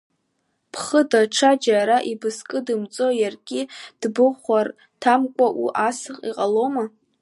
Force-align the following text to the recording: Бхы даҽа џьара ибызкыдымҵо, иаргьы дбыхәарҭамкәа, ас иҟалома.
Бхы 0.71 1.01
даҽа 1.09 1.51
џьара 1.63 1.97
ибызкыдымҵо, 2.11 3.07
иаргьы 3.21 3.61
дбыхәарҭамкәа, 4.01 5.47
ас 5.87 5.99
иҟалома. 6.29 6.83